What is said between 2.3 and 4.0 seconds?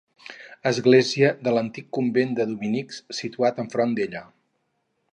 de Dominics, situat enfront